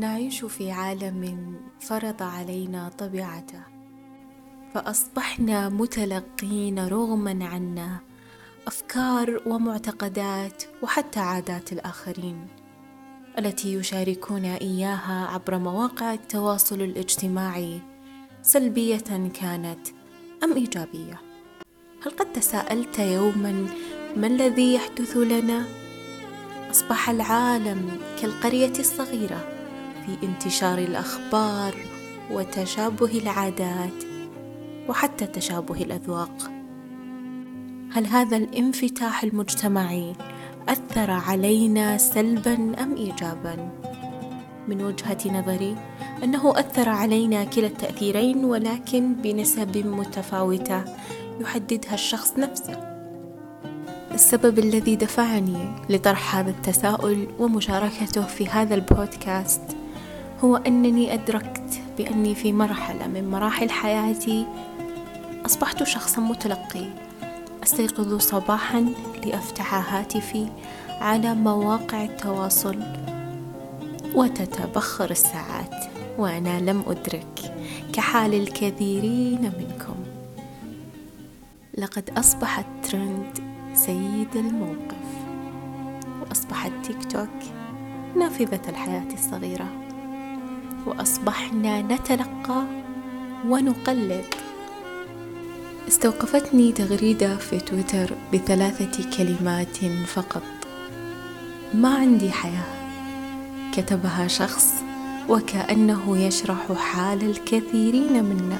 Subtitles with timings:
[0.00, 3.62] نعيش في عالم فرض علينا طبيعته
[4.74, 8.00] فأصبحنا متلقين رغما عنا
[8.66, 12.46] أفكار ومعتقدات وحتى عادات الآخرين
[13.38, 17.80] التي يشاركون إياها عبر مواقع التواصل الاجتماعي
[18.42, 19.88] سلبية كانت
[20.44, 21.20] أم إيجابية.
[22.02, 23.66] هل قد تساءلت يوما
[24.16, 25.64] ما الذي يحدث لنا؟
[26.70, 29.48] أصبح العالم كالقرية الصغيرة.
[30.06, 31.74] في انتشار الأخبار
[32.30, 34.04] وتشابه العادات
[34.88, 36.50] وحتى تشابه الأذواق.
[37.92, 40.12] هل هذا الانفتاح المجتمعي
[40.68, 43.70] أثر علينا سلبا أم ايجابا؟
[44.68, 45.76] من وجهة نظري
[46.24, 50.84] أنه أثر علينا كلا التأثيرين ولكن بنسب متفاوتة
[51.40, 52.96] يحددها الشخص نفسه.
[54.14, 59.75] السبب الذي دفعني لطرح هذا التساؤل ومشاركته في هذا البودكاست
[60.44, 64.46] هو أنني أدركت بأني في مرحلة من مراحل حياتي
[65.46, 66.86] أصبحت شخصا متلقي
[67.62, 68.86] أستيقظ صباحا
[69.24, 70.48] لأفتح هاتفي
[71.00, 72.78] على مواقع التواصل
[74.14, 75.84] وتتبخر الساعات
[76.18, 77.54] وأنا لم أدرك
[77.92, 79.96] كحال الكثيرين منكم.
[81.78, 83.38] لقد أصبح الترند
[83.74, 85.06] سيد الموقف
[86.20, 87.42] وأصبح التيك توك
[88.16, 89.85] نافذة الحياة الصغيرة.
[90.86, 92.64] وأصبحنا نتلقى
[93.48, 94.24] ونقلد.
[95.88, 100.42] استوقفتني تغريدة في تويتر بثلاثة كلمات فقط.
[101.74, 102.76] ما عندي حياة.
[103.76, 104.74] كتبها شخص
[105.28, 108.58] وكأنه يشرح حال الكثيرين منا.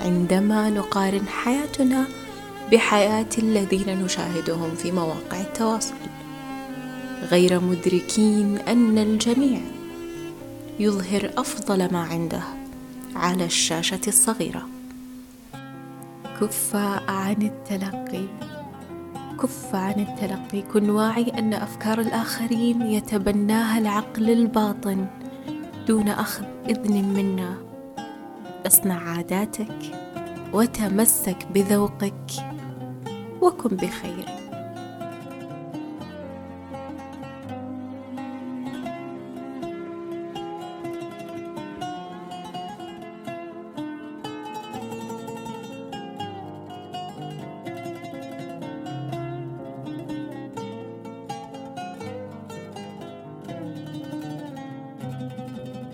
[0.00, 2.04] عندما نقارن حياتنا
[2.72, 5.94] بحياة الذين نشاهدهم في مواقع التواصل.
[7.30, 9.60] غير مدركين أن الجميع
[10.80, 12.42] يظهر أفضل ما عنده
[13.16, 14.68] على الشاشة الصغيرة.
[16.40, 16.76] كف
[17.08, 18.26] عن التلقي.
[19.42, 20.62] كف عن التلقي.
[20.62, 25.06] كن واعي أن أفكار الآخرين يتبناها العقل الباطن
[25.88, 27.56] دون أخذ إذن منا.
[28.66, 29.78] اصنع عاداتك
[30.52, 32.30] وتمسك بذوقك
[33.40, 34.39] وكن بخير.